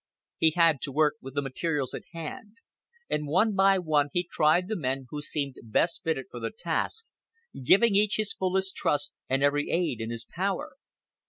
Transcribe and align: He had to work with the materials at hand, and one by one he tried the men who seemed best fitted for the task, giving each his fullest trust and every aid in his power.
He 0.39 0.53
had 0.55 0.81
to 0.81 0.91
work 0.91 1.17
with 1.21 1.35
the 1.35 1.43
materials 1.43 1.93
at 1.93 2.01
hand, 2.11 2.55
and 3.07 3.27
one 3.27 3.53
by 3.53 3.77
one 3.77 4.09
he 4.11 4.27
tried 4.27 4.67
the 4.67 4.75
men 4.75 5.05
who 5.11 5.21
seemed 5.21 5.57
best 5.61 6.03
fitted 6.03 6.25
for 6.31 6.39
the 6.39 6.49
task, 6.49 7.05
giving 7.63 7.93
each 7.93 8.15
his 8.17 8.33
fullest 8.33 8.75
trust 8.75 9.13
and 9.29 9.43
every 9.43 9.69
aid 9.69 10.01
in 10.01 10.09
his 10.09 10.25
power. 10.25 10.71